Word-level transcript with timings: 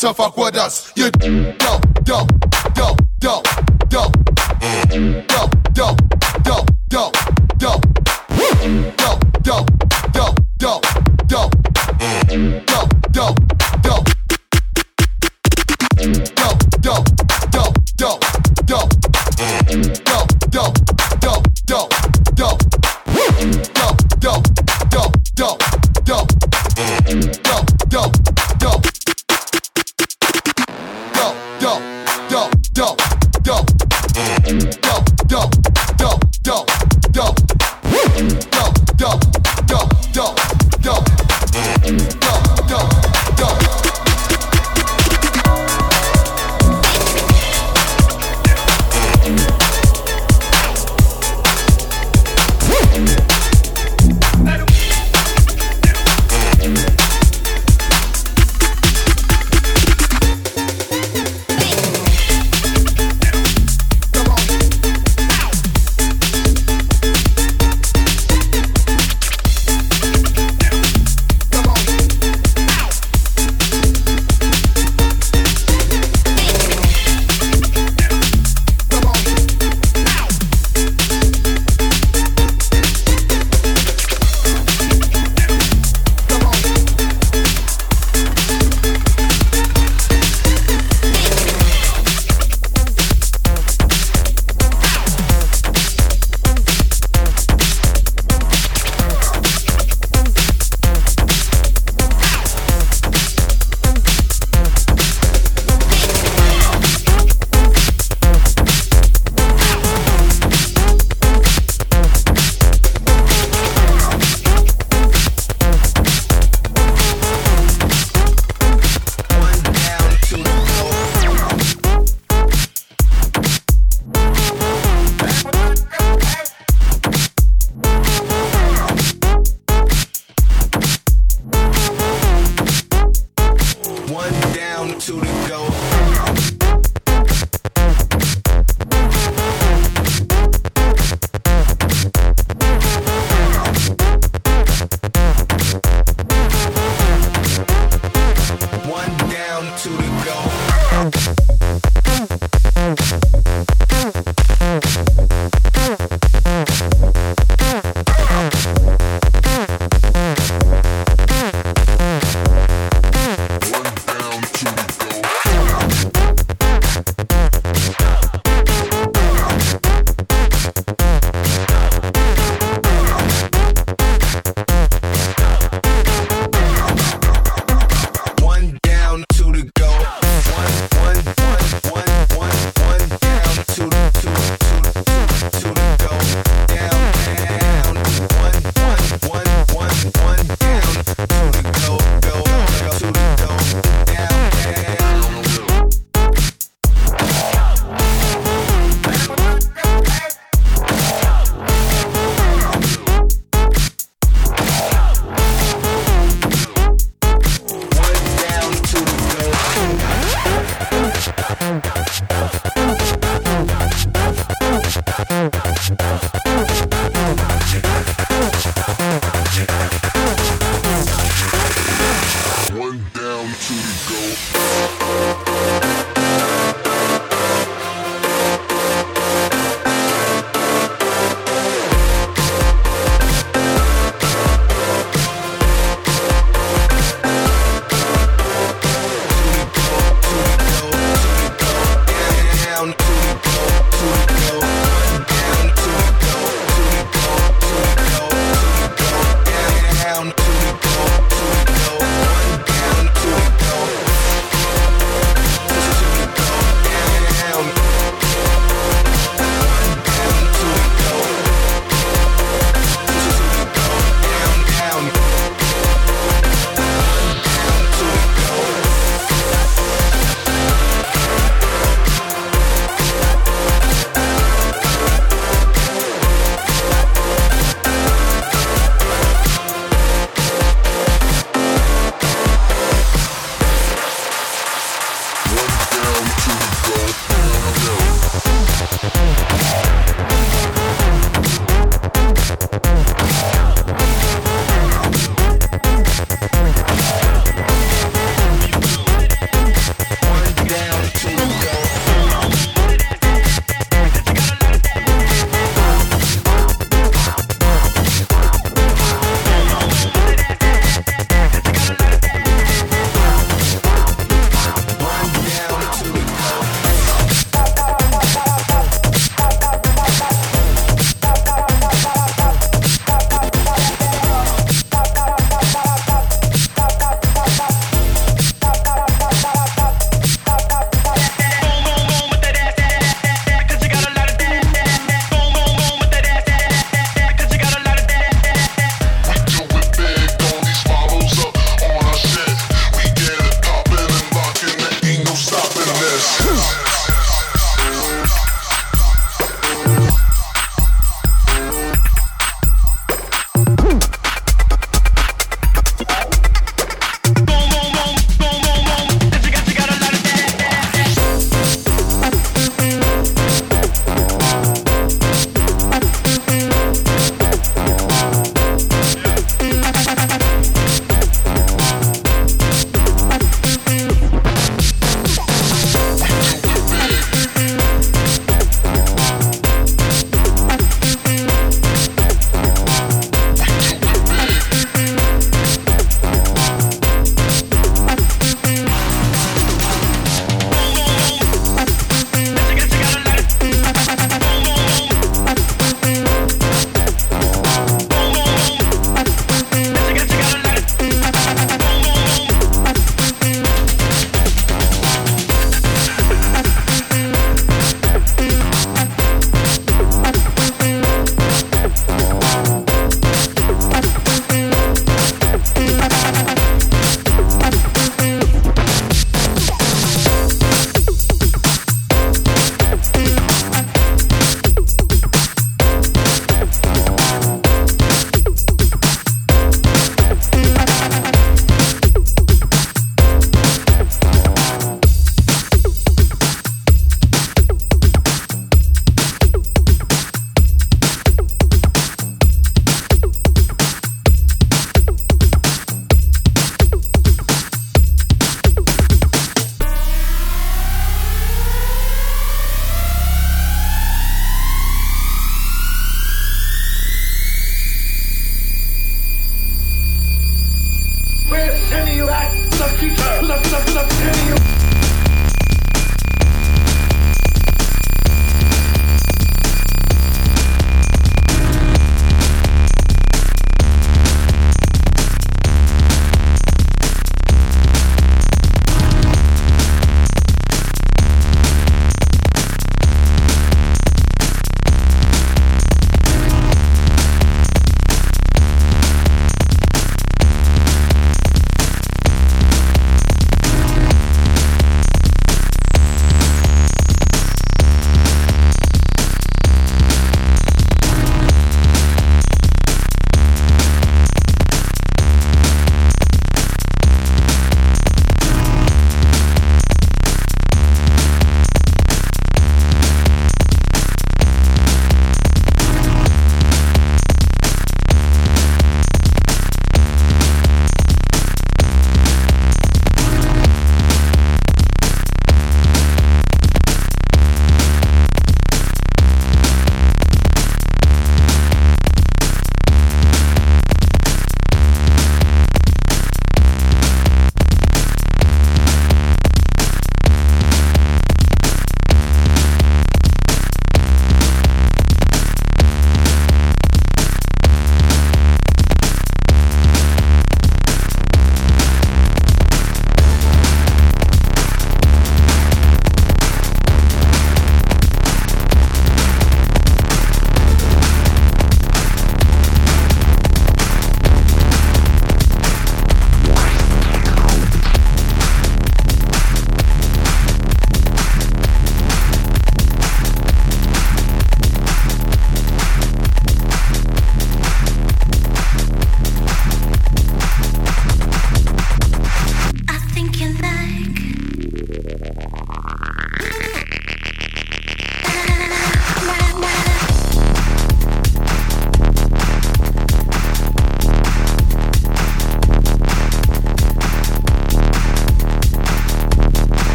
to 0.00 0.14
fuck 0.14 0.34
with 0.38 0.56
us. 0.56 0.92
You 0.96 1.10
don't, 1.10 1.58
don't, 2.04 2.40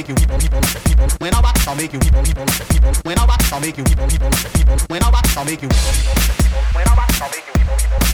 I 0.00 0.12
watch, 0.12 0.16
I'll 0.16 0.16
make 0.16 0.16
you 0.16 0.16
people, 0.16 0.40
people, 0.40 0.60
people. 0.86 1.08
When 1.20 1.34
I 1.34 1.40
watch, 1.40 1.62
I'll 1.68 1.76
make 1.76 1.92
you 1.92 1.98
people, 1.98 2.22
people, 2.22 2.46
people. 2.72 2.92
When 3.04 3.18
I 3.18 3.24
watch, 3.26 3.52
I'll 3.52 3.60
make 3.60 3.76
you 3.76 3.84
people, 3.84 4.08
people, 4.08 4.30
people. 4.30 4.76
When 4.88 5.02
I 5.02 5.10
watch, 5.10 5.36
I'll 5.36 5.44
make 5.44 5.60
you 5.60 5.68
people, 5.68 5.92
people, 5.92 6.14
people. 6.40 6.60
When 6.72 6.88
I'll 6.88 6.96
make 7.28 7.44
you 7.44 7.52
people, 7.52 7.76
people, 7.76 7.76
people. 7.76 8.00
When 8.00 8.09